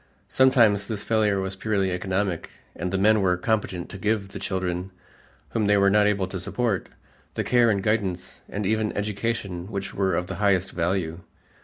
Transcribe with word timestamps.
Sometimes 0.29 0.87
this 0.87 1.03
failure 1.03 1.39
was 1.39 1.55
purely 1.55 1.91
economic 1.91 2.49
and 2.75 2.91
the 2.91 2.97
men 2.97 3.21
were 3.21 3.37
competent 3.37 3.87
to 3.89 3.99
give 3.99 4.29
the 4.29 4.39
children, 4.39 4.89
whom 5.49 5.67
they 5.67 5.77
were 5.77 5.91
not 5.91 6.07
able 6.07 6.25
to 6.29 6.39
support, 6.39 6.89
the 7.35 7.43
care 7.43 7.69
and 7.69 7.83
guidance 7.83 8.41
and 8.49 8.65
even 8.65 8.91
education 8.97 9.67
which 9.71 9.93
were 9.93 10.15
of 10.15 10.25
the 10.25 10.37
highest 10.41 10.71
value. 10.71 11.19